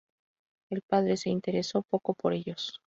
[0.71, 2.79] El padre se interesó poco por ellos.